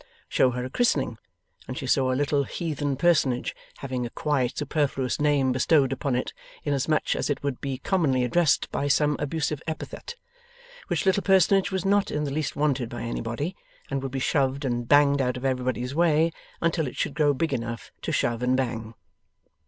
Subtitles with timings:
[0.27, 1.19] Show her a Christening,
[1.67, 6.33] and she saw a little heathen personage having a quite superfluous name bestowed upon it,
[6.63, 10.15] inasmuch as it would be commonly addressed by some abusive epithet:
[10.87, 13.55] which little personage was not in the least wanted by anybody,
[13.91, 16.31] and would be shoved and banged out of everybody's way,
[16.61, 18.95] until it should grow big enough to shove and bang.